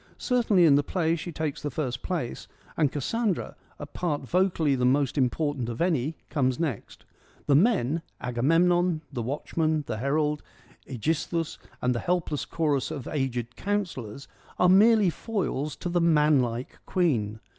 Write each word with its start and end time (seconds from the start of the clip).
Certainly 0.17 0.65
in 0.65 0.73
the 0.73 0.83
play 0.83 1.15
she 1.15 1.31
takes 1.31 1.61
the 1.61 1.69
first 1.69 2.01
place, 2.01 2.47
and 2.75 2.91
Cassandra, 2.91 3.55
a 3.77 3.85
part 3.85 4.23
vocally 4.23 4.73
the 4.73 4.83
most 4.83 5.15
important 5.15 5.69
of 5.69 5.79
any, 5.79 6.15
comes 6.27 6.59
next. 6.59 7.05
The 7.45 7.53
men, 7.53 8.01
Agamemnon, 8.19 9.01
the 9.13 9.21
Watchman, 9.21 9.83
the 9.85 9.97
Herald, 9.97 10.41
iEgisthus, 10.87 11.59
and 11.83 11.93
the 11.93 11.99
helpless 11.99 12.45
chorus 12.45 12.89
of 12.89 13.07
aged 13.09 13.55
councillors, 13.55 14.27
are 14.57 14.69
merely 14.69 15.11
foils 15.11 15.75
to 15.75 15.87
the' 15.87 16.01
manlike' 16.17 16.79
queen. 16.87 17.39